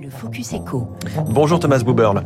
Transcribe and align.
Le 0.00 0.10
Focus 0.10 0.52
Echo. 0.52 0.88
Bonjour 1.26 1.60
Thomas 1.60 1.82
Buberl. 1.84 2.22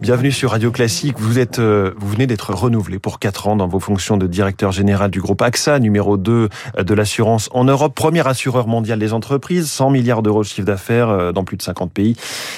Bienvenue 0.00 0.32
sur 0.32 0.50
Radio 0.50 0.70
Classique. 0.70 1.18
Vous 1.18 1.38
êtes, 1.38 1.58
euh, 1.58 1.92
vous 1.96 2.08
venez 2.08 2.26
d'être 2.26 2.52
renouvelé 2.52 2.98
pour 2.98 3.18
4 3.18 3.48
ans 3.48 3.56
dans 3.56 3.66
vos 3.66 3.80
fonctions 3.80 4.16
de 4.16 4.26
directeur 4.26 4.70
général 4.70 5.10
du 5.10 5.20
groupe 5.20 5.40
AXA, 5.40 5.78
numéro 5.78 6.16
2 6.16 6.50
de 6.78 6.94
l'assurance 6.94 7.48
en 7.52 7.64
Europe, 7.64 7.94
premier 7.94 8.26
assureur 8.26 8.66
mondial 8.66 8.98
des 8.98 9.12
entreprises, 9.12 9.70
100 9.70 9.90
milliards 9.90 10.22
d'euros 10.22 10.42
de 10.42 10.46
chiffre 10.46 10.66
d'affaires 10.66 11.08
euh, 11.08 11.32
dans 11.32 11.44
plus 11.44 11.56
de 11.56 11.62
50 11.62 11.90
pays 11.90 12.16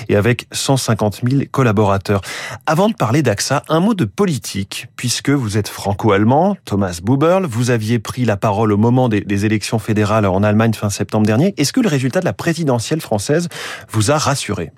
et 0.09 0.17
avec 0.17 0.49
150 0.51 1.21
000 1.29 1.43
collaborateurs. 1.51 2.21
Avant 2.67 2.89
de 2.89 2.95
parler 2.95 3.23
d'AXA, 3.23 3.63
un 3.69 3.81
mot 3.81 3.95
de 3.95 4.05
politique, 4.05 4.89
puisque 4.97 5.31
vous 5.31 5.57
êtes 5.57 5.69
franco-allemand, 5.69 6.57
Thomas 6.65 6.99
Buberl, 7.03 7.47
vous 7.47 7.71
aviez 7.71 8.01
pris 8.01 8.25
la 8.25 8.37
parole 8.37 8.73
au 8.73 8.77
moment 8.77 9.09
des, 9.09 9.21
des 9.21 9.47
élections 9.47 9.79
fédérales 9.79 10.27
en 10.27 10.43
Allemagne 10.43 10.75
fin 10.75 10.91
septembre 10.91 11.27
dernier. 11.27 11.55
Est-ce 11.59 11.73
que 11.73 11.81
le 11.81 11.89
résultat 11.89 12.21
de 12.21 12.27
la 12.27 12.33
présidentielle 12.33 13.01
française 13.01 13.49
vous 13.89 14.11
a 14.11 14.19
rassuré 14.27 14.73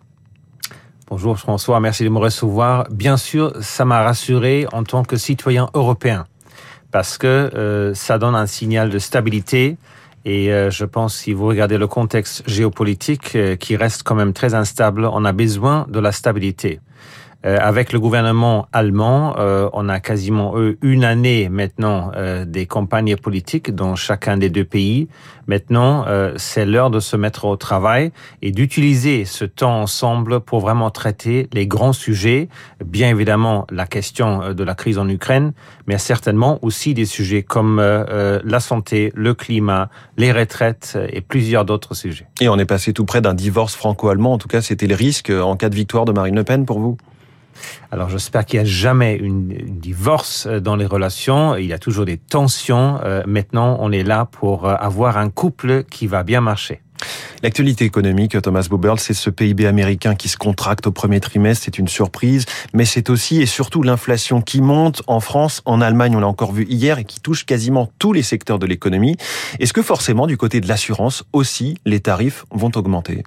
Bonjour 1.09 1.39
François, 1.39 1.81
merci 1.81 2.05
de 2.05 2.11
me 2.11 2.19
recevoir. 2.19 2.87
Bien 2.91 3.17
sûr, 3.17 3.55
ça 3.63 3.87
m'a 3.87 4.03
rassuré 4.03 4.67
en 4.73 4.85
tant 4.85 5.05
que 5.05 5.17
citoyen 5.17 5.71
européen 5.73 6.27
parce 6.91 7.17
que 7.17 7.27
euh, 7.27 7.95
ça 7.95 8.19
donne 8.19 8.35
un 8.35 8.47
signal 8.47 8.91
de 8.91 8.99
stabilité 8.99 9.79
et 10.27 10.53
euh, 10.53 10.71
je 10.71 10.85
pense 10.85 11.17
si 11.17 11.33
vous 11.33 11.47
regardez 11.47 11.79
le 11.79 11.87
contexte 11.87 12.43
géopolitique 12.47 13.37
euh, 13.37 13.57
qui 13.57 13.77
reste 13.77 14.03
quand 14.03 14.15
même 14.15 14.35
très 14.35 14.53
instable, 14.53 15.07
on 15.07 15.25
a 15.25 15.33
besoin 15.33 15.87
de 15.89 15.99
la 15.99 16.13
stabilité. 16.13 16.81
Euh, 17.49 17.57
avec 17.63 17.95
le 17.95 18.01
gouvernement 18.01 18.69
allemand, 18.75 19.35
euh, 19.39 19.71
on 19.73 19.89
a 19.89 20.01
quasiment 20.01 20.55
une 20.83 21.03
année 21.03 21.49
maintenant 21.49 22.11
euh, 22.15 22.45
des 22.45 22.67
campagnes 22.67 23.17
politiques 23.17 23.75
dans 23.75 23.97
chacun 23.97 24.37
des 24.37 24.51
deux 24.51 24.67
pays. 24.67 25.09
Maintenant, 25.47 26.05
c'est 26.37 26.67
l'heure 26.67 26.91
de 26.91 27.01
se 27.01 27.17
mettre 27.17 27.47
au 27.47 27.57
travail 27.57 28.13
et 28.43 28.53
d'utiliser 28.53 29.25
ce 29.25 29.47
temps 29.47 29.81
ensemble 29.81 30.41
pour 30.41 30.61
vraiment 30.61 30.91
traiter 30.91 31.49
les 31.55 31.67
grands 31.67 31.95
sujets. 31.95 32.51
Bien 32.85 33.09
évidemment, 33.09 33.67
la 33.71 33.87
question 33.87 34.53
de 34.53 34.63
la 34.63 34.75
crise 34.75 34.99
en 34.99 35.09
Ukraine, 35.09 35.55
mais 35.87 35.97
certainement 35.97 36.59
aussi 36.61 36.93
des 36.93 37.07
sujets 37.07 37.43
comme 37.43 37.81
la 37.81 38.61
santé, 38.61 39.11
le 39.15 39.33
climat, 39.33 39.89
les 40.19 40.33
retraites 40.33 40.99
et 41.11 41.23
plusieurs 41.23 41.65
d'autres 41.65 41.95
sujets. 41.95 42.27
Et 42.43 42.51
on 42.51 42.59
est 42.59 42.67
passé 42.67 42.93
tout 42.93 43.07
près 43.07 43.23
d'un 43.23 43.33
divorce 43.33 43.75
franco-allemand. 43.75 44.35
En 44.35 44.39
tout 44.39 44.49
cas, 44.49 44.61
c'était 44.61 44.87
le 44.87 44.97
risque 44.97 45.31
en 45.31 45.57
cas 45.57 45.71
de 45.71 45.75
victoire 45.75 46.05
de 46.05 46.13
Marine 46.13 46.37
Le 46.37 46.45
Pen 46.45 46.67
pour 46.67 46.79
vous 46.79 46.99
alors 47.91 48.09
j'espère 48.09 48.45
qu'il 48.45 48.59
n'y 48.61 48.67
a 48.67 48.69
jamais 48.69 49.17
une, 49.17 49.53
une, 49.53 49.79
divorce 49.79 50.47
euh, 50.47 50.61
dans 50.61 50.77
les 50.77 50.87
relations. 50.87 51.57
Il 51.57 51.67
y 51.67 51.73
a 51.73 51.79
toujours 51.79 52.05
des 52.05 52.19
tensions. 52.19 53.01
Euh, 53.05 53.23
maintenant, 53.27 53.79
on 53.81 53.93
est 53.93 54.03
là 54.03 54.27
pour 54.27 54.67
euh, 54.67 54.75
avoir 54.79 55.17
un 55.17 55.31
couple 55.31 55.85
qui 55.85 56.07
va 56.07 56.23
bien 56.23 56.41
marcher. 56.41 56.81
L'actualité 57.43 57.85
économique, 57.85 58.41
Thomas 58.43 58.67
Buberl, 58.69 58.99
c'est 58.99 59.15
ce 59.15 59.31
PIB 59.31 59.67
américain 59.67 60.17
qui 60.17 60.29
se 60.29 60.37
contracte 60.37 60.89
au 60.89 60.91
premier 60.91 61.21
trimestre, 61.21 61.65
c'est 61.65 61.79
une 61.79 61.87
surprise, 61.87 62.47
mais 62.75 62.85
c'est 62.85 63.11
aussi 63.11 63.41
et 63.41 63.47
surtout 63.47 63.83
l'inflation 63.83 64.41
qui 64.43 64.61
monte 64.61 65.03
en 65.07 65.21
France, 65.21 65.63
en 65.65 65.81
Allemagne, 65.81 66.17
on 66.17 66.21
l'a 66.21 66.27
encore 66.27 66.53
vu 66.53 66.67
hier, 66.69 66.99
et 66.99 67.05
qui 67.05 67.21
touche 67.21 67.47
quasiment 67.47 67.89
tous 68.01 68.13
les 68.13 68.23
secteurs 68.23 68.59
de 68.59 68.67
l'économie. 68.67 69.17
Est-ce 69.61 69.73
que 69.73 69.83
forcément, 69.83 70.27
du 70.27 70.37
côté 70.37 70.61
de 70.61 70.67
l'assurance 70.67 71.25
aussi, 71.33 71.79
les 71.85 72.01
tarifs 72.01 72.45
vont 72.51 72.73
augmenter? 72.75 73.23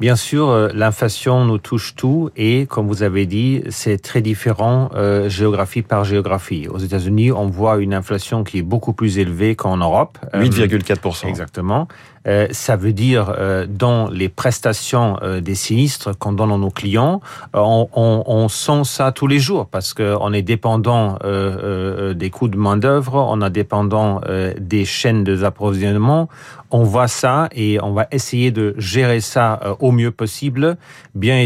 Bien 0.00 0.16
sûr, 0.16 0.48
euh, 0.48 0.68
l'inflation 0.72 1.44
nous 1.44 1.58
touche 1.58 1.94
tout 1.94 2.30
et, 2.34 2.64
comme 2.64 2.86
vous 2.88 3.02
avez 3.02 3.26
dit, 3.26 3.62
c'est 3.68 4.00
très 4.00 4.22
différent 4.22 4.88
euh, 4.94 5.28
géographie 5.28 5.82
par 5.82 6.04
géographie. 6.04 6.68
Aux 6.68 6.78
États-Unis, 6.78 7.32
on 7.32 7.48
voit 7.48 7.76
une 7.76 7.92
inflation 7.92 8.42
qui 8.42 8.58
est 8.60 8.62
beaucoup 8.62 8.94
plus 8.94 9.18
élevée 9.18 9.56
qu'en 9.56 9.76
Europe. 9.76 10.18
8,4%. 10.32 11.26
Euh, 11.26 11.28
exactement. 11.28 11.86
Euh, 12.26 12.48
ça 12.50 12.76
veut 12.76 12.92
dire 12.92 13.34
euh, 13.38 13.66
dans 13.66 14.10
les 14.10 14.28
prestations 14.28 15.16
euh, 15.22 15.40
des 15.40 15.54
sinistres 15.54 16.16
qu'on 16.18 16.32
donne 16.32 16.52
à 16.52 16.58
nos 16.58 16.70
clients, 16.70 17.20
on, 17.54 17.88
on, 17.94 18.22
on, 18.26 18.48
sent 18.48 18.84
ça 18.84 19.10
tous 19.10 19.26
les 19.26 19.38
jours 19.38 19.66
parce 19.66 19.94
qu'on 19.94 20.32
est 20.32 20.42
dépendant 20.42 21.18
des 21.20 22.30
coûts 22.30 22.48
de 22.48 22.56
main 22.56 22.76
d'œuvre, 22.76 23.14
on 23.30 23.40
est 23.40 23.50
dépendant 23.50 24.20
des 24.58 24.84
chaînes 24.84 25.24
d'approvisionnement. 25.24 26.28
On 26.72 26.84
voit 26.84 27.08
ça 27.08 27.48
et 27.52 27.82
on 27.82 27.92
va 27.92 28.06
essayer 28.12 28.52
de 28.52 28.74
gérer 28.78 29.20
ça 29.20 29.76
au 29.80 29.90
mieux 29.90 30.12
possible. 30.12 30.76
Bien 31.14 31.36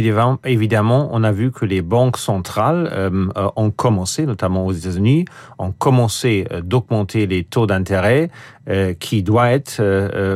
évidemment, 0.44 1.08
on 1.12 1.24
a 1.24 1.32
vu 1.32 1.50
que 1.50 1.64
les 1.64 1.82
banques 1.82 2.18
centrales 2.18 3.10
ont 3.56 3.70
commencé, 3.70 4.26
notamment 4.26 4.66
aux 4.66 4.72
États-Unis, 4.72 5.24
ont 5.58 5.72
commencé 5.72 6.46
d'augmenter 6.62 7.26
les 7.26 7.44
taux 7.44 7.66
d'intérêt, 7.66 8.30
qui 8.98 9.22
doit 9.22 9.50
être 9.50 9.82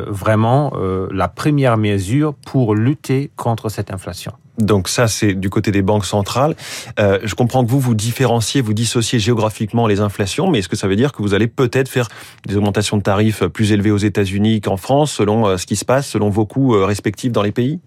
vraiment 0.09 0.29
vraiment 0.29 0.73
euh, 0.75 1.09
la 1.11 1.29
première 1.29 1.77
mesure 1.77 2.35
pour 2.35 2.75
lutter 2.75 3.31
contre 3.37 3.69
cette 3.69 3.91
inflation. 3.91 4.33
Donc 4.59 4.89
ça, 4.89 5.07
c'est 5.07 5.35
du 5.35 5.51
côté 5.51 5.71
des 5.71 5.83
banques 5.83 6.05
centrales. 6.05 6.57
Euh, 6.99 7.21
je 7.23 7.35
comprends 7.37 7.65
que 7.65 7.71
vous, 7.71 7.79
vous 7.79 7.95
différenciez, 7.95 8.61
vous 8.61 8.75
dissociez 8.75 9.21
géographiquement 9.21 9.87
les 9.87 10.01
inflations, 10.01 10.51
mais 10.51 10.59
est-ce 10.59 10.69
que 10.69 10.77
ça 10.77 10.89
veut 10.89 10.97
dire 10.97 11.13
que 11.13 11.23
vous 11.23 11.33
allez 11.33 11.47
peut-être 11.47 11.89
faire 11.89 12.09
des 12.47 12.57
augmentations 12.57 12.97
de 12.97 13.03
tarifs 13.03 13.45
plus 13.47 13.71
élevées 13.71 13.93
aux 13.93 13.99
États-Unis 13.99 14.61
qu'en 14.61 14.77
France, 14.77 15.13
selon 15.13 15.47
euh, 15.47 15.57
ce 15.59 15.67
qui 15.67 15.77
se 15.77 15.85
passe, 15.85 16.09
selon 16.09 16.29
vos 16.29 16.45
coûts 16.45 16.75
euh, 16.75 16.85
respectifs 16.85 17.31
dans 17.31 17.43
les 17.43 17.53
pays? 17.53 17.79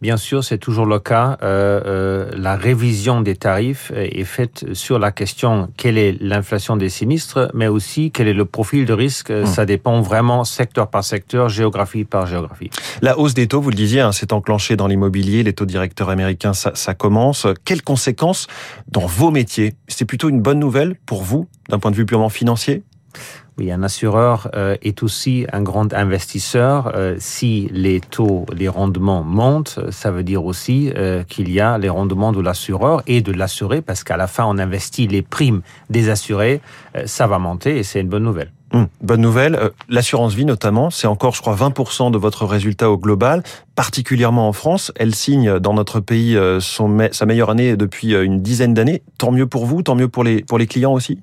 Bien 0.00 0.16
sûr, 0.16 0.44
c'est 0.44 0.58
toujours 0.58 0.86
le 0.86 1.00
cas. 1.00 1.38
Euh, 1.42 1.80
euh, 1.84 2.30
la 2.36 2.54
révision 2.54 3.20
des 3.20 3.34
tarifs 3.34 3.90
est 3.94 4.24
faite 4.24 4.66
sur 4.72 4.98
la 4.98 5.10
question 5.10 5.70
quelle 5.76 5.98
est 5.98 6.16
l'inflation 6.20 6.76
des 6.76 6.88
sinistres, 6.88 7.50
mais 7.52 7.66
aussi 7.66 8.12
quel 8.12 8.28
est 8.28 8.34
le 8.34 8.44
profil 8.44 8.84
de 8.84 8.92
risque. 8.92 9.30
Mmh. 9.30 9.46
Ça 9.46 9.66
dépend 9.66 10.00
vraiment 10.00 10.44
secteur 10.44 10.88
par 10.88 11.02
secteur, 11.02 11.48
géographie 11.48 12.04
par 12.04 12.26
géographie. 12.26 12.70
La 13.02 13.18
hausse 13.18 13.34
des 13.34 13.48
taux, 13.48 13.60
vous 13.60 13.70
le 13.70 13.76
disiez, 13.76 14.00
hein, 14.00 14.12
s'est 14.12 14.32
enclenchée 14.32 14.76
dans 14.76 14.86
l'immobilier. 14.86 15.42
Les 15.42 15.52
taux 15.52 15.66
directeurs 15.66 16.10
américains, 16.10 16.52
ça, 16.52 16.72
ça 16.74 16.94
commence. 16.94 17.46
Quelles 17.64 17.82
conséquences 17.82 18.46
dans 18.86 19.06
vos 19.06 19.32
métiers? 19.32 19.74
C'est 19.88 20.04
plutôt 20.04 20.28
une 20.28 20.40
bonne 20.40 20.60
nouvelle 20.60 20.94
pour 21.06 21.22
vous, 21.22 21.48
d'un 21.68 21.80
point 21.80 21.90
de 21.90 21.96
vue 21.96 22.06
purement 22.06 22.28
financier? 22.28 22.84
Oui, 23.58 23.72
un 23.72 23.82
assureur 23.82 24.48
euh, 24.54 24.76
est 24.82 25.02
aussi 25.02 25.44
un 25.52 25.62
grand 25.62 25.92
investisseur. 25.92 26.92
Euh, 26.94 27.16
si 27.18 27.68
les 27.72 28.00
taux, 28.00 28.46
les 28.56 28.68
rendements 28.68 29.24
montent, 29.24 29.80
ça 29.90 30.12
veut 30.12 30.22
dire 30.22 30.44
aussi 30.44 30.92
euh, 30.96 31.24
qu'il 31.24 31.50
y 31.50 31.58
a 31.58 31.76
les 31.76 31.88
rendements 31.88 32.30
de 32.30 32.40
l'assureur 32.40 33.02
et 33.08 33.20
de 33.20 33.32
l'assuré, 33.32 33.82
parce 33.82 34.04
qu'à 34.04 34.16
la 34.16 34.28
fin, 34.28 34.44
on 34.46 34.58
investit 34.58 35.08
les 35.08 35.22
primes 35.22 35.62
des 35.90 36.08
assurés. 36.08 36.60
Euh, 36.94 37.02
ça 37.06 37.26
va 37.26 37.40
monter 37.40 37.78
et 37.78 37.82
c'est 37.82 38.00
une 38.00 38.08
bonne 38.08 38.22
nouvelle. 38.22 38.52
Mmh, 38.72 38.84
bonne 39.00 39.22
nouvelle. 39.22 39.56
Euh, 39.56 39.70
l'assurance 39.88 40.34
vie 40.34 40.44
notamment, 40.44 40.90
c'est 40.90 41.08
encore, 41.08 41.34
je 41.34 41.40
crois, 41.40 41.56
20% 41.56 42.12
de 42.12 42.18
votre 42.18 42.46
résultat 42.46 42.90
au 42.90 42.96
global, 42.96 43.42
particulièrement 43.74 44.46
en 44.46 44.52
France. 44.52 44.92
Elle 44.94 45.16
signe 45.16 45.58
dans 45.58 45.74
notre 45.74 45.98
pays 45.98 46.36
euh, 46.36 46.60
sa 46.60 47.26
meilleure 47.26 47.50
année 47.50 47.76
depuis 47.76 48.14
une 48.14 48.40
dizaine 48.40 48.74
d'années. 48.74 49.02
Tant 49.18 49.32
mieux 49.32 49.46
pour 49.46 49.66
vous, 49.66 49.82
tant 49.82 49.96
mieux 49.96 50.08
pour 50.08 50.22
les, 50.22 50.44
pour 50.44 50.58
les 50.58 50.68
clients 50.68 50.92
aussi? 50.92 51.18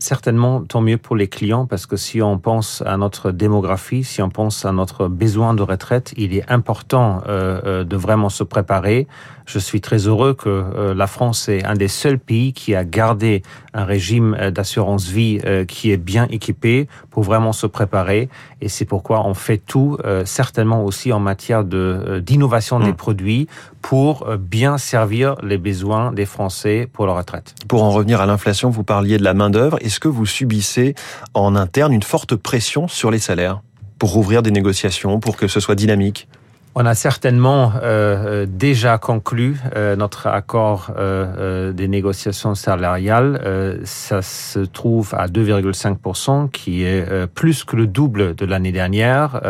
Certainement, 0.00 0.62
tant 0.62 0.80
mieux 0.80 0.96
pour 0.96 1.16
les 1.16 1.26
clients, 1.26 1.66
parce 1.66 1.86
que 1.86 1.96
si 1.96 2.22
on 2.22 2.38
pense 2.38 2.84
à 2.86 2.96
notre 2.96 3.32
démographie, 3.32 4.04
si 4.04 4.22
on 4.22 4.30
pense 4.30 4.64
à 4.64 4.70
notre 4.70 5.08
besoin 5.08 5.54
de 5.54 5.62
retraite, 5.62 6.14
il 6.16 6.36
est 6.36 6.48
important 6.48 7.22
euh, 7.26 7.82
de 7.82 7.96
vraiment 7.96 8.28
se 8.28 8.44
préparer. 8.44 9.08
Je 9.48 9.58
suis 9.58 9.80
très 9.80 10.06
heureux 10.06 10.34
que 10.34 10.48
euh, 10.50 10.94
la 10.94 11.06
France 11.06 11.48
est 11.48 11.64
un 11.64 11.72
des 11.72 11.88
seuls 11.88 12.18
pays 12.18 12.52
qui 12.52 12.74
a 12.74 12.84
gardé 12.84 13.42
un 13.72 13.86
régime 13.86 14.36
d'assurance 14.50 15.08
vie 15.08 15.40
euh, 15.46 15.64
qui 15.64 15.90
est 15.90 15.96
bien 15.96 16.26
équipé 16.28 16.86
pour 17.10 17.22
vraiment 17.22 17.54
se 17.54 17.66
préparer. 17.66 18.28
Et 18.60 18.68
c'est 18.68 18.84
pourquoi 18.84 19.26
on 19.26 19.32
fait 19.32 19.56
tout, 19.56 19.96
euh, 20.04 20.26
certainement 20.26 20.84
aussi 20.84 21.14
en 21.14 21.20
matière 21.20 21.64
de 21.64 22.22
d'innovation 22.22 22.78
mmh. 22.78 22.84
des 22.84 22.92
produits, 22.92 23.48
pour 23.82 24.26
bien 24.36 24.78
servir 24.78 25.36
les 25.42 25.58
besoins 25.58 26.12
des 26.12 26.26
Français 26.26 26.88
pour 26.92 27.06
leur 27.06 27.16
retraite. 27.16 27.54
Pour 27.68 27.82
en 27.82 27.90
revenir 27.90 28.20
à 28.20 28.26
l'inflation, 28.26 28.70
vous 28.70 28.84
parliez 28.84 29.18
de 29.18 29.24
la 29.24 29.34
main 29.34 29.50
d'œuvre. 29.50 29.78
Est-ce 29.80 30.00
que 30.00 30.08
vous 30.08 30.26
subissez 30.26 30.94
en 31.34 31.56
interne 31.56 31.92
une 31.92 32.02
forte 32.02 32.36
pression 32.36 32.88
sur 32.88 33.10
les 33.10 33.18
salaires 33.18 33.60
pour 33.98 34.12
rouvrir 34.12 34.42
des 34.42 34.50
négociations, 34.50 35.20
pour 35.20 35.36
que 35.36 35.48
ce 35.48 35.60
soit 35.60 35.74
dynamique? 35.74 36.28
On 36.74 36.86
a 36.86 36.94
certainement 36.94 37.72
euh, 37.82 38.46
déjà 38.48 38.98
conclu 38.98 39.56
euh, 39.74 39.96
notre 39.96 40.26
accord 40.26 40.92
euh, 40.96 41.26
euh 41.38 41.72
des 41.72 41.88
négociations 41.88 42.54
salariales. 42.54 43.40
Euh, 43.44 43.78
ça 43.84 44.22
se 44.22 44.60
trouve 44.60 45.14
à 45.16 45.26
2,5%, 45.26 46.50
qui 46.50 46.84
est 46.84 47.08
euh, 47.08 47.26
plus 47.26 47.64
que 47.64 47.76
le 47.76 47.86
double 47.86 48.34
de 48.34 48.46
l'année 48.46 48.72
dernière. 48.72 49.40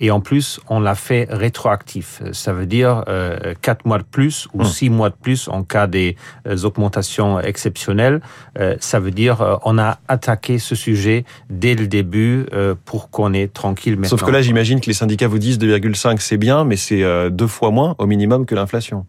et 0.00 0.10
en 0.10 0.20
plus, 0.20 0.60
on 0.68 0.80
l'a 0.80 0.94
fait 0.94 1.26
rétroactif. 1.30 2.22
Ça 2.32 2.52
veut 2.52 2.66
dire 2.66 3.04
quatre 3.60 3.84
mois 3.84 3.98
de 3.98 4.04
plus 4.04 4.48
ou 4.54 4.64
six 4.64 4.90
mois 4.90 5.10
de 5.10 5.14
plus 5.14 5.48
en 5.48 5.62
cas 5.62 5.86
des 5.86 6.16
augmentations 6.62 7.40
exceptionnelles. 7.40 8.20
ça 8.80 9.00
veut 9.00 9.10
dire 9.10 9.58
on 9.64 9.78
a 9.78 9.98
attaqué 10.08 10.58
ce 10.58 10.74
sujet 10.74 11.24
dès 11.48 11.74
le 11.74 11.86
début 11.86 12.46
pour 12.84 13.10
qu'on 13.10 13.32
est 13.32 13.52
tranquille 13.52 13.94
maintenant. 13.94 14.08
Sauf 14.08 14.24
que 14.24 14.30
là, 14.30 14.42
j'imagine 14.42 14.80
que 14.80 14.86
les 14.86 14.94
syndicats 14.94 15.28
vous 15.28 15.38
disent 15.38 15.58
2,5 15.58 16.18
c'est 16.20 16.36
bien 16.36 16.49
mais 16.64 16.76
c'est 16.76 17.02
euh, 17.02 17.30
deux 17.30 17.46
fois 17.46 17.70
moins 17.70 17.94
au 17.98 18.06
minimum 18.06 18.46
que 18.46 18.54
l'inflation. 18.54 19.06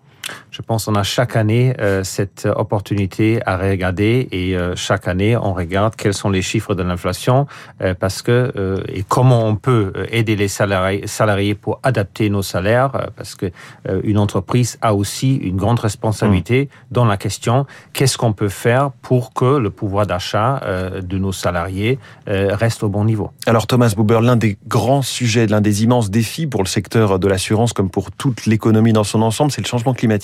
Je 0.51 0.61
pense 0.61 0.85
qu'on 0.85 0.95
a 0.95 1.03
chaque 1.03 1.35
année 1.35 1.73
euh, 1.79 2.03
cette 2.03 2.47
opportunité 2.55 3.39
à 3.45 3.57
regarder 3.57 4.27
et 4.31 4.55
euh, 4.55 4.75
chaque 4.75 5.07
année 5.07 5.37
on 5.37 5.53
regarde 5.53 5.95
quels 5.95 6.13
sont 6.13 6.29
les 6.29 6.41
chiffres 6.41 6.75
de 6.75 6.83
l'inflation 6.83 7.47
euh, 7.81 7.93
parce 7.97 8.21
que 8.21 8.51
euh, 8.55 8.83
et 8.87 9.03
comment 9.03 9.45
on 9.45 9.55
peut 9.55 9.91
euh, 9.95 10.05
aider 10.11 10.35
les 10.35 10.47
salariés, 10.47 11.07
salariés 11.07 11.55
pour 11.55 11.79
adapter 11.83 12.29
nos 12.29 12.41
salaires 12.41 12.95
euh, 12.95 13.07
parce 13.15 13.35
que 13.35 13.51
euh, 13.87 14.01
une 14.03 14.17
entreprise 14.17 14.77
a 14.81 14.93
aussi 14.93 15.35
une 15.35 15.57
grande 15.57 15.79
responsabilité 15.79 16.63
mmh. 16.63 16.93
dans 16.93 17.05
la 17.05 17.17
question 17.17 17.65
qu'est-ce 17.93 18.17
qu'on 18.17 18.33
peut 18.33 18.49
faire 18.49 18.91
pour 19.01 19.33
que 19.33 19.57
le 19.57 19.69
pouvoir 19.69 20.07
d'achat 20.07 20.61
euh, 20.63 21.01
de 21.01 21.17
nos 21.17 21.31
salariés 21.31 21.99
euh, 22.27 22.55
reste 22.55 22.83
au 22.83 22.89
bon 22.89 23.05
niveau. 23.05 23.31
Alors 23.45 23.67
Thomas 23.67 23.93
Buber, 23.95 24.19
l'un 24.21 24.35
des 24.35 24.57
grands 24.67 25.01
sujets, 25.01 25.47
l'un 25.47 25.61
des 25.61 25.83
immenses 25.83 26.09
défis 26.09 26.47
pour 26.47 26.63
le 26.63 26.67
secteur 26.67 27.19
de 27.19 27.27
l'assurance 27.27 27.73
comme 27.73 27.89
pour 27.89 28.11
toute 28.11 28.45
l'économie 28.45 28.93
dans 28.93 29.03
son 29.03 29.21
ensemble, 29.21 29.51
c'est 29.51 29.61
le 29.61 29.67
changement 29.67 29.93
climatique 29.93 30.20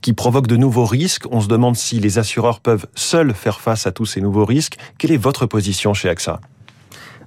qui 0.00 0.12
provoque 0.12 0.46
de 0.46 0.56
nouveaux 0.56 0.86
risques. 0.86 1.24
On 1.30 1.40
se 1.40 1.48
demande 1.48 1.76
si 1.76 2.00
les 2.00 2.18
assureurs 2.18 2.60
peuvent 2.60 2.86
seuls 2.94 3.34
faire 3.34 3.60
face 3.60 3.86
à 3.86 3.92
tous 3.92 4.06
ces 4.06 4.20
nouveaux 4.20 4.44
risques. 4.44 4.76
Quelle 4.98 5.12
est 5.12 5.16
votre 5.16 5.46
position 5.46 5.94
chez 5.94 6.08
AXA? 6.08 6.40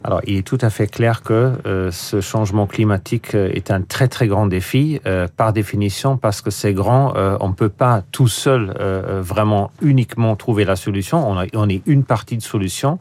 Alors, 0.03 0.21
il 0.25 0.37
est 0.37 0.43
tout 0.43 0.57
à 0.61 0.69
fait 0.69 0.87
clair 0.87 1.21
que 1.21 1.53
euh, 1.65 1.91
ce 1.91 2.21
changement 2.21 2.67
climatique 2.67 3.35
euh, 3.35 3.49
est 3.53 3.71
un 3.71 3.81
très 3.81 4.07
très 4.07 4.27
grand 4.27 4.47
défi, 4.47 5.01
euh, 5.05 5.27
par 5.35 5.53
définition, 5.53 6.17
parce 6.17 6.41
que 6.41 6.49
c'est 6.49 6.73
grand. 6.73 7.13
On 7.39 7.49
ne 7.49 7.53
peut 7.53 7.69
pas 7.69 8.03
tout 8.11 8.27
seul 8.27 8.73
vraiment 9.21 9.71
uniquement 9.81 10.35
trouver 10.35 10.65
la 10.65 10.75
solution. 10.75 11.27
On, 11.53 11.69
est 11.69 11.81
une 11.85 12.03
partie 12.03 12.37
de 12.37 12.41
solution. 12.41 12.99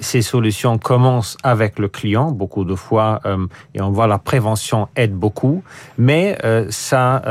Ces 0.00 0.22
solutions 0.22 0.78
commencent 0.78 1.36
avec 1.42 1.78
le 1.78 1.88
client 1.88 2.30
beaucoup 2.30 2.64
de 2.64 2.74
fois, 2.74 3.20
et 3.74 3.80
on 3.80 3.90
voit 3.90 4.06
la 4.06 4.18
prévention 4.18 4.88
aide 4.96 5.14
beaucoup, 5.14 5.62
mais 5.98 6.38
ça 6.70 7.22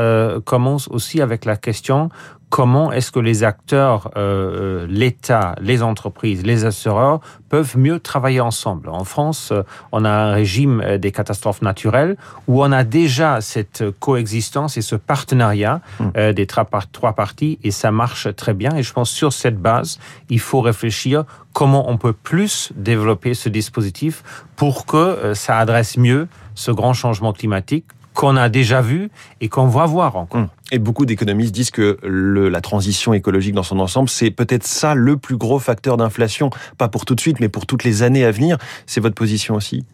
commence 0.44 0.88
aussi 0.88 1.20
avec 1.20 1.44
la 1.44 1.56
question 1.56 2.10
comment 2.54 2.92
est-ce 2.92 3.10
que 3.10 3.18
les 3.18 3.42
acteurs, 3.42 4.12
euh, 4.16 4.86
l'État, 4.88 5.56
les 5.60 5.82
entreprises, 5.82 6.46
les 6.46 6.64
assureurs 6.64 7.18
peuvent 7.48 7.76
mieux 7.76 7.98
travailler 7.98 8.40
ensemble? 8.40 8.90
En 8.90 9.02
France, 9.02 9.52
on 9.90 10.04
a 10.04 10.08
un 10.08 10.32
régime 10.32 10.98
des 10.98 11.10
catastrophes 11.10 11.62
naturelles 11.62 12.16
où 12.46 12.62
on 12.62 12.70
a 12.70 12.84
déjà 12.84 13.40
cette 13.40 13.82
coexistence 13.98 14.76
et 14.76 14.82
ce 14.82 14.94
partenariat 14.94 15.80
mmh. 15.98 16.04
euh, 16.16 16.32
des 16.32 16.46
trois, 16.46 16.64
trois 16.92 17.14
parties 17.14 17.58
et 17.64 17.72
ça 17.72 17.90
marche 17.90 18.32
très 18.36 18.54
bien. 18.54 18.76
Et 18.76 18.84
je 18.84 18.92
pense 18.92 19.10
sur 19.10 19.32
cette 19.32 19.58
base, 19.58 19.98
il 20.30 20.38
faut 20.38 20.60
réfléchir 20.60 21.24
comment 21.52 21.90
on 21.90 21.96
peut 21.96 22.12
plus 22.12 22.72
développer 22.76 23.34
ce 23.34 23.48
dispositif 23.48 24.22
pour 24.54 24.86
que 24.86 24.96
euh, 24.96 25.34
ça 25.34 25.58
adresse 25.58 25.96
mieux 25.96 26.28
ce 26.54 26.70
grand 26.70 26.92
changement 26.92 27.32
climatique 27.32 27.86
qu'on 28.14 28.36
a 28.36 28.48
déjà 28.48 28.80
vu 28.80 29.10
et 29.40 29.48
qu'on 29.48 29.66
va 29.66 29.86
voir 29.86 30.16
encore. 30.16 30.40
Mmh. 30.40 30.48
Et 30.72 30.78
beaucoup 30.78 31.04
d'économistes 31.04 31.54
disent 31.54 31.70
que 31.70 31.98
la 32.02 32.60
transition 32.60 33.12
écologique 33.12 33.54
dans 33.54 33.62
son 33.62 33.80
ensemble, 33.80 34.08
c'est 34.08 34.30
peut-être 34.30 34.64
ça 34.64 34.94
le 34.94 35.16
plus 35.16 35.36
gros 35.36 35.58
facteur 35.58 35.96
d'inflation, 35.96 36.50
pas 36.78 36.88
pour 36.88 37.04
tout 37.04 37.14
de 37.14 37.20
suite, 37.20 37.40
mais 37.40 37.48
pour 37.48 37.66
toutes 37.66 37.84
les 37.84 38.02
années 38.02 38.24
à 38.24 38.30
venir. 38.30 38.56
C'est 38.86 39.00
votre 39.00 39.14
position 39.14 39.54
aussi? 39.54 39.84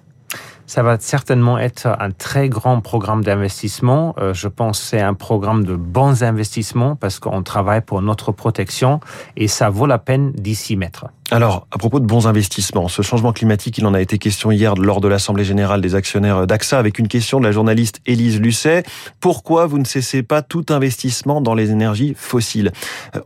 Ça 0.70 0.84
va 0.84 0.98
certainement 1.00 1.58
être 1.58 1.88
un 1.98 2.12
très 2.12 2.48
grand 2.48 2.80
programme 2.80 3.24
d'investissement. 3.24 4.14
Euh, 4.18 4.32
je 4.32 4.46
pense 4.46 4.78
que 4.78 4.86
c'est 4.86 5.00
un 5.00 5.14
programme 5.14 5.64
de 5.64 5.74
bons 5.74 6.22
investissements 6.22 6.94
parce 6.94 7.18
qu'on 7.18 7.42
travaille 7.42 7.80
pour 7.80 8.02
notre 8.02 8.30
protection 8.30 9.00
et 9.36 9.48
ça 9.48 9.68
vaut 9.68 9.86
la 9.86 9.98
peine 9.98 10.30
d'y 10.30 10.54
s'y 10.54 10.76
mettre. 10.76 11.06
Alors, 11.32 11.66
à 11.72 11.78
propos 11.78 11.98
de 11.98 12.06
bons 12.06 12.28
investissements, 12.28 12.86
ce 12.86 13.02
changement 13.02 13.32
climatique, 13.32 13.78
il 13.78 13.86
en 13.86 13.94
a 13.94 14.00
été 14.00 14.18
question 14.18 14.52
hier 14.52 14.76
lors 14.76 15.00
de 15.00 15.08
l'Assemblée 15.08 15.42
générale 15.42 15.80
des 15.80 15.96
actionnaires 15.96 16.46
d'AXA 16.46 16.78
avec 16.78 17.00
une 17.00 17.08
question 17.08 17.40
de 17.40 17.44
la 17.44 17.52
journaliste 17.52 18.00
Élise 18.06 18.40
Lucet. 18.40 18.84
Pourquoi 19.18 19.66
vous 19.66 19.78
ne 19.78 19.84
cessez 19.84 20.22
pas 20.22 20.40
tout 20.40 20.66
investissement 20.68 21.40
dans 21.40 21.54
les 21.54 21.72
énergies 21.72 22.14
fossiles? 22.16 22.70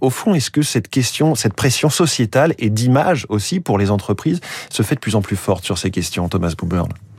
Au 0.01 0.09
fond, 0.09 0.33
est-ce 0.33 0.51
que 0.51 0.63
cette 0.63 0.89
question, 0.89 1.35
cette 1.35 1.55
pression 1.55 1.91
sociétale 1.91 2.55
et 2.59 2.71
d'image 2.71 3.27
aussi 3.29 3.61
pour 3.61 3.77
les 3.77 3.91
entreprises 3.91 4.41
se 4.71 4.83
fait 4.83 4.95
de 4.95 5.01
plus 5.01 5.15
en 5.15 5.21
plus 5.21 5.37
forte 5.37 5.67
sur 5.67 5.77
ces 5.77 5.91
questions, 5.91 6.27
Thomas 6.31 6.55
Bouburn? 6.57 6.89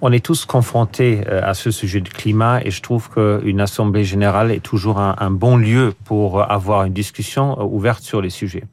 on 0.00 0.12
est 0.12 0.24
tous 0.24 0.44
confrontés 0.44 1.22
euh, 1.28 1.40
à 1.42 1.54
ce 1.54 1.70
sujet 1.70 2.00
du 2.00 2.10
climat 2.10 2.60
et 2.62 2.70
je 2.70 2.82
trouve 2.82 3.10
qu'une 3.10 3.60
assemblée 3.60 4.04
générale 4.04 4.50
est 4.50 4.60
toujours 4.60 4.98
un, 4.98 5.30
bon 5.30 5.56
lieu 5.56 5.94
pour 6.04 6.50
avoir 6.50 6.84
une 6.84 6.92
discussion 6.92 7.58
euh, 7.58 7.64
ouverte 7.64 8.02
sur 8.02 8.20
les 8.20 8.30
sujets. 8.30 8.64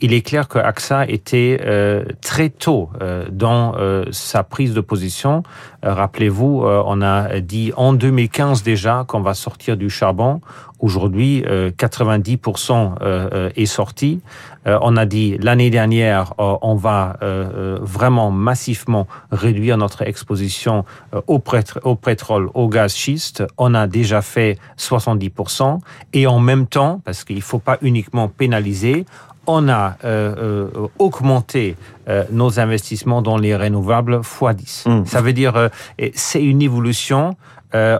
Il 0.00 0.12
est 0.12 0.22
clair 0.22 0.46
que 0.46 0.60
AXA 0.60 1.06
était 1.08 1.60
euh, 1.64 2.04
très 2.20 2.50
tôt 2.50 2.88
euh, 3.02 3.26
dans 3.32 3.74
euh, 3.76 4.04
sa 4.12 4.44
prise 4.44 4.72
de 4.72 4.80
position. 4.80 5.42
Euh, 5.84 5.92
Rappelez-vous, 5.92 6.62
euh, 6.62 6.82
on 6.86 7.02
a 7.02 7.40
dit 7.40 7.72
en 7.76 7.92
2015 7.92 8.62
déjà 8.62 9.04
qu'on 9.08 9.20
va 9.20 9.34
sortir 9.34 9.76
du 9.76 9.90
charbon. 9.90 10.40
Aujourd'hui, 10.78 11.42
euh, 11.48 11.72
90% 11.72 12.94
euh, 13.02 13.50
est 13.56 13.66
sorti. 13.66 14.20
Euh, 14.68 14.78
on 14.82 14.96
a 14.96 15.06
dit 15.06 15.36
l'année 15.40 15.70
dernière, 15.70 16.34
euh, 16.38 16.56
on 16.62 16.76
va 16.76 17.16
euh, 17.22 17.78
vraiment 17.80 18.30
massivement 18.30 19.08
réduire 19.32 19.76
notre 19.78 20.02
exposition 20.02 20.67
euh, 20.68 21.20
au, 21.26 21.42
au 21.82 21.94
pétrole, 21.94 22.48
au 22.54 22.68
gaz 22.68 22.94
schiste. 22.94 23.44
On 23.56 23.74
a 23.74 23.86
déjà 23.86 24.22
fait 24.22 24.58
70%. 24.78 25.78
Et 26.12 26.26
en 26.26 26.40
même 26.40 26.66
temps, 26.66 27.00
parce 27.04 27.24
qu'il 27.24 27.36
ne 27.36 27.42
faut 27.42 27.58
pas 27.58 27.78
uniquement 27.82 28.28
pénaliser, 28.28 29.04
on 29.48 29.68
a 29.68 29.96
euh, 30.04 30.68
euh, 30.76 30.88
augmenté 30.98 31.76
euh, 32.08 32.24
nos 32.30 32.60
investissements 32.60 33.22
dans 33.22 33.38
les 33.38 33.56
renouvelables 33.56 34.20
x 34.20 34.54
10. 34.54 34.84
Mmh. 34.86 35.06
Ça 35.06 35.20
veut 35.22 35.32
dire 35.32 35.70
c'est 36.14 36.42
une 36.42 36.62
évolution. 36.62 37.34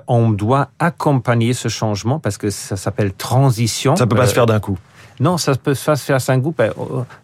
On 0.07 0.31
doit 0.31 0.69
accompagner 0.79 1.53
ce 1.55 1.69
changement 1.69 2.19
parce 2.19 2.39
que 2.39 2.51
ça 2.51 2.77
s'appelle 2.77 3.13
transition. 3.13 3.97
Ça 3.97 4.07
peut 4.07 4.17
pas 4.17 4.27
se 4.27 4.35
faire 4.35 4.47
d'un 4.47 4.61
coup. 4.61 4.79
Non, 5.21 5.37
ça 5.37 5.55
peut 5.55 5.75
se 5.75 5.95
faire 5.97 6.19
un 6.29 6.39
goût. 6.39 6.55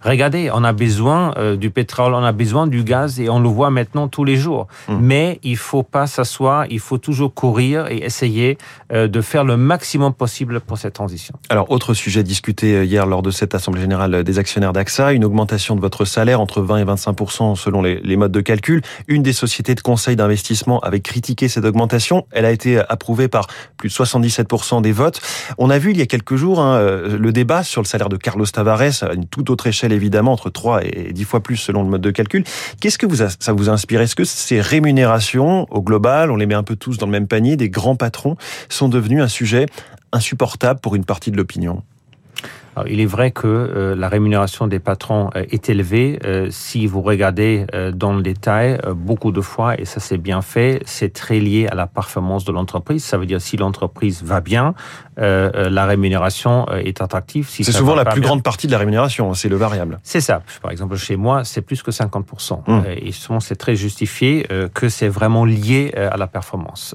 Regardez, 0.02 0.50
on 0.52 0.64
a 0.64 0.73
besoin 0.73 1.35
euh, 1.37 1.56
du 1.56 1.70
pétrole, 1.70 2.14
on 2.14 2.25
a 2.25 2.32
besoin 2.32 2.67
du 2.67 2.82
gaz 2.82 3.20
et 3.20 3.29
on 3.29 3.41
le 3.41 3.49
voit 3.49 3.70
maintenant 3.70 4.08
tous 4.08 4.25
les 4.25 4.37
jours. 4.37 4.67
Mmh. 4.88 4.99
Mais 5.00 5.41
il 5.43 5.56
faut 5.56 5.82
pas 5.82 6.06
s'asseoir, 6.06 6.67
il 6.70 6.81
faut 6.81 6.99
toujours 6.99 7.32
courir 7.32 7.87
et 7.88 7.99
essayer 7.99 8.58
euh, 8.93 9.08
de 9.08 9.20
faire 9.20 9.44
le 9.44 9.56
maximum 9.56 10.12
possible 10.12 10.61
pour 10.61 10.79
cette 10.79 10.94
transition. 10.94 11.35
Alors, 11.49 11.70
autre 11.70 11.94
sujet 11.94 12.23
discuté 12.23 12.85
hier 12.85 13.06
lors 13.06 13.23
de 13.23 13.31
cette 13.31 13.55
Assemblée 13.55 13.81
générale 13.81 14.25
des 14.25 14.38
actionnaires 14.38 14.73
d'AXA, 14.73 15.12
une 15.12 15.25
augmentation 15.25 15.76
de 15.76 15.81
votre 15.81 16.05
salaire 16.05 16.41
entre 16.41 16.61
20 16.61 16.79
et 16.79 16.85
25% 16.85 17.56
selon 17.56 17.82
les, 17.82 18.00
les 18.00 18.17
modes 18.17 18.32
de 18.32 18.41
calcul. 18.41 18.82
Une 19.08 19.23
des 19.23 19.32
sociétés 19.32 19.75
de 19.75 19.81
conseil 19.81 20.17
d'investissement 20.17 20.81
avait 20.81 21.00
critiqué 21.00 21.49
cette 21.49 21.64
augmentation. 21.64 22.26
Elle 22.32 22.44
a 22.44 22.50
été 22.50 22.79
approuvée 22.88 23.29
par 23.29 23.46
plus 23.76 23.88
de 23.88 23.94
77% 23.94 24.82
des 24.82 24.93
votes. 24.93 25.20
On 25.58 25.70
a 25.70 25.79
vu 25.79 25.91
il 25.91 25.99
y 25.99 26.02
a 26.02 26.06
quelques 26.06 26.37
jours 26.37 26.61
hein, 26.61 26.81
le 26.81 27.32
débat 27.32 27.62
sur 27.62 27.83
le 27.84 27.88
salaire 27.88 28.08
de 28.08 28.16
Carlos 28.16 28.46
Tavares, 28.46 29.02
à 29.02 29.12
une 29.14 29.26
toute 29.26 29.50
autre 29.50 29.66
échelle 29.66 29.92
évidemment, 29.92 30.32
entre 30.32 30.50
3 30.50 30.84
et 30.84 31.12
10 31.12 31.25
fois 31.25 31.40
plus 31.40 31.56
selon 31.56 31.82
le 31.82 31.88
mode 31.88 32.00
de 32.00 32.10
calcul. 32.10 32.44
Qu'est-ce 32.81 32.98
que 32.98 33.06
vous 33.06 33.16
ça 33.16 33.52
vous 33.52 33.69
a 33.69 33.72
inspiré? 33.72 34.04
Est-ce 34.04 34.16
que 34.16 34.25
ces 34.25 34.60
rémunérations, 34.60 35.66
au 35.70 35.82
global, 35.82 36.31
on 36.31 36.36
les 36.36 36.46
met 36.46 36.54
un 36.54 36.62
peu 36.62 36.76
tous 36.76 36.98
dans 36.98 37.06
le 37.06 37.12
même 37.12 37.28
panier, 37.28 37.56
des 37.56 37.69
grands 37.69 37.96
patrons, 37.96 38.36
sont 38.69 38.88
devenus 38.88 39.22
un 39.22 39.28
sujet 39.28 39.66
insupportable 40.12 40.81
pour 40.81 40.94
une 40.94 41.05
partie 41.05 41.31
de 41.31 41.36
l'opinion? 41.36 41.82
Alors, 42.76 42.88
il 42.88 43.00
est 43.00 43.06
vrai 43.06 43.31
que 43.31 43.46
euh, 43.46 43.94
la 43.94 44.08
rémunération 44.08 44.66
des 44.66 44.81
patrons 44.81 45.31
euh, 45.36 45.44
est 45.50 45.69
élevée. 45.69 46.19
Euh, 46.24 46.48
si 46.50 46.86
vous 46.86 47.02
regardez 47.02 47.66
dans 47.93 48.12
le 48.12 48.22
détail, 48.22 48.78
beaucoup 48.94 49.32
de 49.32 49.40
fois, 49.40 49.78
et 49.78 49.84
ça 49.84 50.00
c'est 50.00 50.19
bien 50.19 50.43
fait, 50.43 50.82
c'est 50.84 51.12
très 51.12 51.38
lié 51.38 51.66
à 51.70 51.74
la 51.74 51.86
performance 51.86 52.44
de 52.44 52.52
l'entreprise. 52.52 53.04
Ça 53.04 53.19
veut 53.19 53.26
dire 53.26 53.40
si 53.40 53.56
l'entreprise 53.56 54.22
va 54.22 54.40
bien, 54.40 54.74
la 55.16 55.86
rémunération 55.86 56.66
est 56.72 57.00
attractive. 57.00 57.48
Si 57.48 57.64
c'est 57.64 57.72
souvent 57.72 57.94
la 57.94 58.04
plus 58.04 58.20
bien, 58.20 58.28
grande 58.28 58.43
partie 58.43 58.66
de 58.66 58.72
la 58.72 58.78
rémunération, 58.78 59.32
c'est 59.34 59.48
le 59.48 59.56
variable. 59.56 60.00
C'est 60.02 60.20
ça. 60.20 60.43
Par 60.62 60.70
exemple, 60.70 60.96
chez 60.96 61.16
moi, 61.16 61.44
c'est 61.44 61.62
plus 61.62 61.82
que 61.82 61.90
50%. 61.90 62.62
Mmh. 62.66 62.82
Et 62.96 63.12
souvent, 63.12 63.40
c'est 63.40 63.56
très 63.56 63.76
justifié 63.76 64.46
que 64.74 64.88
c'est 64.88 65.08
vraiment 65.08 65.44
lié 65.44 65.94
à 65.94 66.16
la 66.16 66.26
performance. 66.26 66.94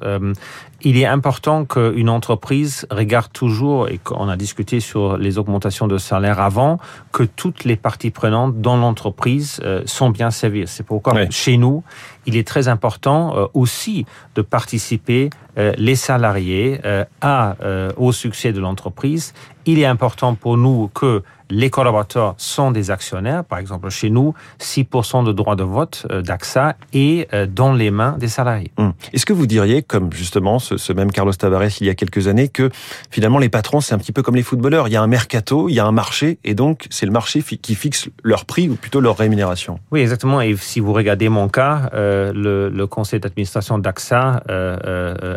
Il 0.81 0.97
est 0.97 1.05
important 1.05 1.65
qu'une 1.65 2.09
entreprise 2.09 2.87
regarde 2.89 3.31
toujours, 3.31 3.89
et 3.89 3.97
qu'on 3.97 4.29
a 4.29 4.37
discuté 4.37 4.79
sur 4.79 5.17
les 5.17 5.37
augmentations 5.37 5.68
de 5.87 5.97
salaire 5.97 6.39
avant 6.39 6.79
que 7.11 7.23
toutes 7.23 7.63
les 7.63 7.75
parties 7.75 8.11
prenantes 8.11 8.61
dans 8.61 8.77
l'entreprise 8.77 9.59
euh, 9.63 9.81
sont 9.85 10.09
bien 10.09 10.31
servies. 10.31 10.65
C'est 10.67 10.85
pourquoi 10.85 11.13
oui. 11.13 11.27
chez 11.29 11.57
nous, 11.57 11.83
il 12.25 12.37
est 12.37 12.47
très 12.47 12.67
important 12.67 13.35
euh, 13.35 13.45
aussi 13.53 14.05
de 14.35 14.41
participer 14.41 15.29
euh, 15.57 15.73
les 15.77 15.95
salariés 15.95 16.79
euh, 16.85 17.03
à, 17.21 17.55
au 17.97 18.11
succès 18.11 18.53
de 18.53 18.59
l'entreprise. 18.59 19.33
Il 19.65 19.79
est 19.79 19.85
important 19.85 20.35
pour 20.35 20.57
nous 20.57 20.89
que 20.93 21.21
les 21.51 21.69
collaborateurs 21.71 22.35
sont 22.37 22.71
des 22.71 22.91
actionnaires. 22.91 23.43
Par 23.43 23.57
exemple, 23.59 23.89
chez 23.89 24.09
nous, 24.09 24.33
6% 24.59 25.25
de 25.25 25.31
droits 25.31 25.55
de 25.55 25.63
vote 25.63 26.05
d'AXA 26.09 26.75
est 26.93 27.27
dans 27.47 27.73
les 27.73 27.89
mains 27.91 28.15
des 28.19 28.27
salariés. 28.27 28.71
Hum. 28.77 28.93
Est-ce 29.13 29.25
que 29.25 29.33
vous 29.33 29.47
diriez, 29.47 29.81
comme 29.81 30.13
justement 30.13 30.59
ce, 30.59 30.77
ce, 30.77 30.93
même 30.93 31.11
Carlos 31.11 31.33
Tavares 31.33 31.81
il 31.81 31.87
y 31.87 31.89
a 31.89 31.95
quelques 31.95 32.27
années, 32.27 32.47
que 32.47 32.69
finalement 33.09 33.39
les 33.39 33.49
patrons, 33.49 33.81
c'est 33.81 33.95
un 33.95 33.97
petit 33.97 34.11
peu 34.11 34.21
comme 34.21 34.35
les 34.35 34.43
footballeurs. 34.43 34.87
Il 34.87 34.91
y 34.91 34.95
a 34.95 35.01
un 35.01 35.07
mercato, 35.07 35.69
il 35.69 35.73
y 35.73 35.79
a 35.79 35.85
un 35.85 35.91
marché, 35.91 36.39
et 36.43 36.53
donc 36.53 36.85
c'est 36.89 37.07
le 37.07 37.11
marché 37.11 37.41
qui 37.41 37.75
fixe 37.75 38.09
leur 38.23 38.45
prix 38.45 38.69
ou 38.69 38.75
plutôt 38.75 39.01
leur 39.01 39.17
rémunération? 39.17 39.79
Oui, 39.91 40.01
exactement. 40.01 40.41
Et 40.41 40.55
si 40.55 40.79
vous 40.79 40.93
regardez 40.93 41.29
mon 41.29 41.47
cas, 41.47 41.89
euh, 41.93 42.08
le, 42.33 42.69
le, 42.69 42.87
conseil 42.87 43.19
d'administration 43.19 43.77
d'AXA 43.77 44.43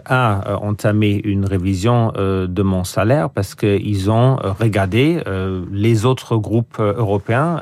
a 0.06 0.56
entamé 0.60 1.20
une 1.24 1.44
révision 1.44 2.12
de 2.16 2.62
mon 2.62 2.84
salaire 2.84 3.30
parce 3.30 3.54
qu'ils 3.54 4.10
ont 4.10 4.36
regardé 4.60 5.22
les 5.70 6.04
autres 6.04 6.36
groupes 6.36 6.78
européens, 6.78 7.60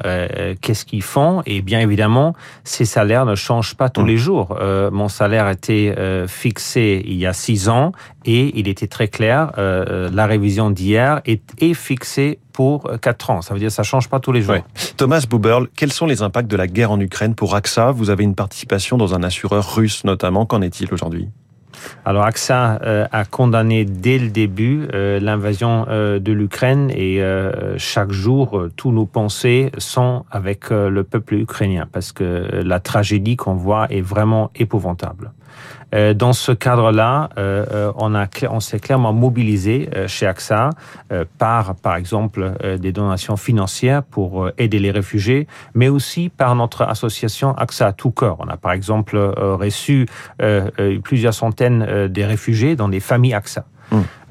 qu'est-ce 0.61 0.85
qu'ils 0.85 1.03
font, 1.03 1.43
et 1.47 1.63
bien 1.63 1.81
évidemment, 1.81 2.35
ces 2.65 2.85
salaires 2.85 3.27
ne 3.27 3.35
changent 3.35 3.77
pas 3.77 3.89
tous 3.89 4.03
mmh. 4.03 4.07
les 4.07 4.17
jours. 4.17 4.59
mon 4.93 5.09
salaire 5.09 5.47
a 5.47 5.53
été 5.53 5.95
fixé 6.27 7.03
il 7.07 7.17
y 7.17 7.27
a 7.27 7.33
six 7.33 7.69
ans 7.69 7.93
et 8.25 8.59
il 8.59 8.69
était 8.69 8.87
très 8.87 9.09
clair, 9.09 9.53
la 9.57 10.27
révision 10.27 10.71
d'hier 10.71 11.21
est, 11.25 11.43
est 11.61 11.75
fixée 11.75 12.39
pour 12.61 12.91
4 13.01 13.31
ans. 13.31 13.41
Ça 13.41 13.55
veut 13.55 13.61
dire 13.61 13.69
que 13.69 13.75
ça 13.75 13.83
change 13.83 14.11
pas 14.11 14.21
tous 14.21 14.33
les 14.33 14.43
jours. 14.43 14.57
Thomas 14.99 15.25
Buberl, 15.27 15.67
quels 15.77 15.93
sont 15.93 16.05
les 16.05 16.21
impacts 16.21 16.51
de 16.51 16.59
la 16.59 16.67
guerre 16.67 16.91
en 16.91 17.01
Ukraine 17.01 17.35
pour 17.35 17.55
AXA? 17.55 17.91
Vous 17.91 18.11
avez 18.11 18.23
une 18.23 18.35
participation 18.35 18.99
dans 18.99 19.15
un 19.15 19.23
assureur 19.23 19.77
russe 19.77 20.05
notamment. 20.05 20.45
Qu'en 20.45 20.61
est-il 20.61 20.93
aujourd'hui? 20.93 21.31
Alors 22.05 22.25
AXA 22.25 22.79
euh, 22.83 23.07
a 23.13 23.25
condamné 23.25 23.87
dès 23.87 24.19
le 24.19 24.29
début 24.29 24.89
euh, 24.93 25.19
l'invasion 25.21 25.87
euh, 25.89 26.19
de 26.19 26.33
l'Ukraine 26.33 26.91
et 26.91 27.23
chaque 27.79 28.13
jour, 28.13 28.67
tous 28.77 28.93
nos 28.93 29.07
pensées 29.07 29.73
sont 29.79 30.27
avec 30.31 30.69
le 30.69 31.03
peuple 31.03 31.37
ukrainien 31.37 31.89
parce 31.91 32.13
que 32.13 32.61
la 32.63 32.79
tragédie 32.79 33.37
qu'on 33.37 33.55
voit 33.55 33.91
est 33.91 34.03
vraiment 34.03 34.51
épouvantable. 34.55 35.33
Euh, 35.95 36.15
dans 36.15 36.33
ce 36.33 36.53
cadre-là, 36.53 37.31
euh, 37.37 37.93
euh, 37.99 38.47
on, 38.51 38.61
s'est 38.61 38.79
clairement 38.79 39.13
mobilisé 39.13 39.89
chez 40.07 40.27
AXA 40.27 40.71
par, 41.39 41.75
par 41.77 41.97
exemple, 41.97 42.53
des 42.79 42.93
donations 42.93 43.37
financières 43.37 44.03
pour 44.03 44.51
aider 44.59 44.79
les 44.79 44.91
réfugiés, 44.91 45.47
mais 45.75 45.89
aussi 45.89 46.29
par 46.29 46.55
notre 46.55 46.83
association 46.83 47.57
AXA 47.57 47.93
tout 47.93 48.11
corps. 48.11 48.37
On 48.41 48.49
a 48.49 48.57
par 48.57 48.73
exemple 48.73 49.17
reçu 49.17 50.07
plusieurs 51.03 51.35
centaines 51.35 52.09
de 52.09 52.23
réfugiés 52.23 52.77
dans 52.77 52.89
des 52.89 53.01
familles 53.01 53.35
AXA. 53.35 53.65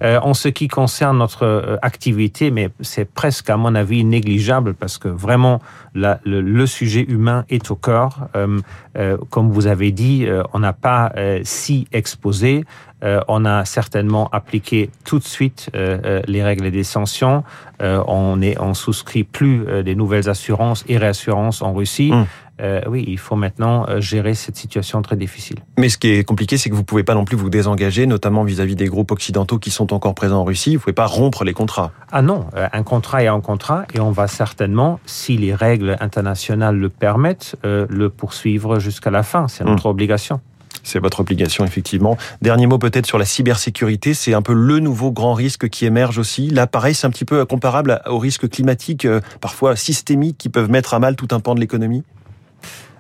Euh, 0.02 0.20
en 0.22 0.34
ce 0.34 0.48
qui 0.48 0.70
concerne 0.70 1.18
notre 1.18 1.46
euh, 1.46 1.78
activité, 1.82 2.52
mais 2.52 2.70
c'est 2.80 3.04
presque 3.04 3.50
à 3.50 3.58
mon 3.58 3.76
avis 3.76 4.06
négligeable 4.06 4.74
parce 4.74 4.98
que 4.98 5.10
vraiment 5.10 5.62
le, 5.94 6.66
sujet 6.66 7.06
humain 7.08 7.46
est 7.50 7.70
au 7.72 7.76
cœur. 7.76 8.30
Euh, 8.36 9.18
comme 9.30 9.52
vous 9.52 9.68
avez 9.68 9.92
dit, 9.92 10.26
on 10.54 10.60
n'a 10.60 10.74
pas 10.74 11.12
si 11.44 11.88
exposé. 11.92 12.64
on 13.02 13.46
a 13.46 13.66
certainement 13.66 14.30
appliqué 14.32 14.90
tout 15.04 15.20
de 15.20 15.24
suite 15.24 15.72
les 15.74 16.44
règles 16.44 16.70
des 16.72 16.84
sanctions. 16.84 17.44
on 17.82 18.42
est 18.42 18.60
on 18.60 18.74
souscrit 18.74 19.24
plus 19.24 19.66
des 19.84 19.96
nouvelles 19.96 20.30
assurances 20.30 20.86
et 20.88 20.98
réassurances 20.98 21.62
en 21.62 21.74
Russie. 21.74 22.12
Hum. 22.14 22.26
Euh, 22.62 22.82
oui, 22.88 23.06
il 23.08 23.18
faut 23.18 23.36
maintenant 23.36 23.86
gérer 24.00 24.34
cette 24.34 24.58
situation 24.58 25.02
très 25.02 25.16
difficile. 25.16 25.58
Mais 25.78 25.90
ce 25.90 25.98
qui 25.98 26.10
est 26.10 26.24
compliqué, 26.24 26.58
c'est 26.58 26.70
que 26.70 26.76
vous 26.76 26.84
pouvez 26.84 27.04
pas 27.04 27.16
non 27.16 27.26
plus 27.26 27.38
vous 27.38 27.50
désengager, 27.50 28.06
notamment 28.06 28.44
vis-à-vis 28.44 28.74
-vis 28.74 28.78
des 28.78 28.88
groupes 28.88 29.12
occidentaux 29.12 29.60
qui 29.60 29.72
sont 29.72 29.94
encore 29.94 30.14
présents 30.14 30.42
en 30.42 30.44
Russie. 30.44 30.76
Vous 30.76 30.82
pouvez 30.82 30.94
pas 30.94 31.06
rompre 31.06 31.44
les 31.44 31.54
contrats. 31.54 31.92
Ah 32.12 32.22
non, 32.22 32.46
euh, 32.56 32.68
un 32.72 32.84
contrat 32.84 33.24
est 33.24 33.28
un 33.28 33.42
contrat 33.42 33.86
et 33.94 34.00
on 34.00 34.12
va 34.12 34.28
certainement, 34.28 35.00
si 35.06 35.38
les 35.38 35.54
règles 35.54 35.98
internationales 36.00 36.78
le 36.78 36.90
permettent, 36.90 37.56
euh, 37.66 37.86
le 37.90 38.10
poursuivre 38.10 38.80
jusqu'à 38.80 39.12
la 39.12 39.24
fin. 39.24 39.48
C'est 39.48 39.64
notre 39.64 39.88
mmh. 39.88 39.92
obligation. 39.92 40.42
C'est 40.84 41.00
votre 41.00 41.20
obligation, 41.20 41.66
effectivement. 41.66 42.18
Dernier 42.42 42.66
mot 42.66 42.78
peut-être 42.78 43.06
sur 43.06 43.18
la 43.18 43.26
cybersécurité. 43.26 44.14
C'est 44.14 44.34
un 44.34 44.42
peu 44.42 44.54
le 44.54 44.80
nouveau 44.80 45.12
grand 45.12 45.34
risque 45.34 45.70
qui 45.70 45.86
émerge 45.86 46.18
aussi. 46.18 46.50
Là, 46.50 46.68
pareil, 46.68 46.96
c'est 46.96 47.06
un 47.06 47.12
petit 47.12 47.26
peu 47.26 47.46
comparable 47.46 48.02
aux 48.08 48.18
risques 48.18 48.50
climatiques, 48.50 49.06
euh, 49.06 49.20
parfois 49.42 49.76
systémiques, 49.76 50.38
qui 50.38 50.50
peuvent 50.50 50.70
mettre 50.70 50.94
à 50.94 51.00
mal 51.00 51.16
tout 51.16 51.28
un 51.32 51.40
pan 51.40 51.54
de 51.54 51.60
l'économie 51.60 52.04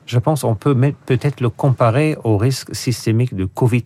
Je 0.10 0.18
pense 0.18 0.42
qu'on 0.42 0.56
peut 0.56 0.76
peut-être 1.06 1.40
le 1.40 1.50
comparer 1.50 2.18
au 2.24 2.36
risque 2.36 2.74
systémique 2.74 3.36
de 3.36 3.46
Covid 3.46 3.84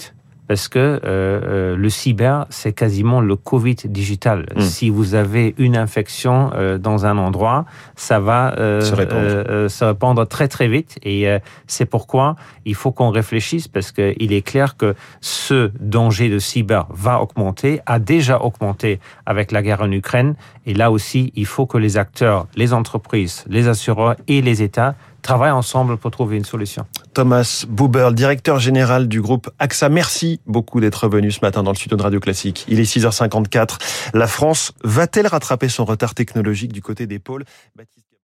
parce 0.47 0.67
que 0.67 0.79
euh, 0.79 0.99
euh, 1.05 1.75
le 1.75 1.89
cyber, 1.89 2.45
c'est 2.49 2.73
quasiment 2.73 3.21
le 3.21 3.35
Covid 3.35 3.75
digital. 3.85 4.45
Hmm. 4.55 4.61
Si 4.61 4.89
vous 4.89 5.15
avez 5.15 5.55
une 5.57 5.75
infection 5.75 6.51
euh, 6.53 6.77
dans 6.77 7.05
un 7.05 7.17
endroit, 7.17 7.65
ça 7.95 8.19
va 8.19 8.53
euh, 8.57 8.81
se, 8.81 8.93
répandre. 8.93 9.69
Se, 9.69 9.83
répandre. 9.83 10.27
très 10.27 10.47
très 10.47 10.67
vite. 10.67 10.97
Et 11.03 11.25
c'est 11.67 11.85
pourquoi 11.85 12.35
il 12.65 12.75
faut 12.75 12.91
qu'on 12.91 13.09
réfléchisse, 13.09 13.67
parce 13.67 13.91
qu'il 13.91 14.31
est 14.33 14.41
clair 14.41 14.77
que 14.77 14.95
ce 15.21 15.71
danger 15.79 16.29
de 16.29 16.39
cyber 16.39 16.87
va 16.89 17.21
augmenter, 17.21 17.81
a 17.85 17.99
déjà 17.99 18.41
augmenté 18.41 18.99
avec 19.25 19.51
la 19.51 19.61
guerre 19.61 19.81
en 19.81 19.91
Ukraine. 19.91 20.35
Et 20.65 20.73
là 20.73 20.91
aussi, 20.91 21.33
il 21.35 21.45
faut 21.45 21.65
que 21.65 21.77
les 21.77 21.97
acteurs, 21.97 22.47
les 22.55 22.73
entreprises, 22.73 23.43
les 23.47 23.67
assureurs 23.67 24.15
et 24.27 24.41
les 24.41 24.61
États 24.61 24.95
travaillent 25.23 25.51
ensemble 25.51 25.97
pour 25.97 26.11
trouver 26.11 26.37
une 26.37 26.45
solution. 26.45 26.85
Thomas 27.15 27.65
Buberl, 27.67 28.13
directeur 28.13 28.59
général 28.59 29.07
du 29.07 29.21
groupe 29.21 29.49
AXA, 29.57 29.89
merci 29.89 30.39
beaucoup 30.45 30.79
d'être 30.79 31.07
venu 31.07 31.31
ce 31.31 31.39
matin 31.41 31.63
dans 31.63 31.71
le 31.71 31.75
studio 31.77 31.97
de 31.97 32.03
Radio 32.03 32.19
Classique. 32.19 32.65
Il 32.67 32.79
est 32.79 32.83
6h54. 32.83 33.79
La 34.13 34.27
France 34.27 34.73
va-t-elle 34.83 35.27
rattraper 35.27 35.69
son 35.69 35.85
retard 35.85 36.13
technologique 36.13 36.71
du 36.71 36.81
côté 36.81 37.07
des 37.07 37.17
pôles? 37.17 37.45